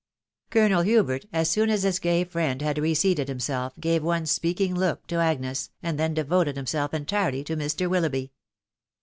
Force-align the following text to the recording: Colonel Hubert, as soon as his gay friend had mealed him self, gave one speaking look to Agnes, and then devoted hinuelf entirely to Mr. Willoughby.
Colonel 0.49 0.81
Hubert, 0.81 1.25
as 1.31 1.47
soon 1.47 1.69
as 1.69 1.83
his 1.83 1.99
gay 1.99 2.23
friend 2.23 2.59
had 2.63 2.81
mealed 2.81 3.19
him 3.19 3.39
self, 3.39 3.73
gave 3.79 4.01
one 4.03 4.25
speaking 4.25 4.73
look 4.73 5.05
to 5.05 5.17
Agnes, 5.17 5.69
and 5.83 5.99
then 5.99 6.15
devoted 6.15 6.55
hinuelf 6.55 6.91
entirely 6.91 7.43
to 7.43 7.55
Mr. 7.55 7.87
Willoughby. 7.87 8.31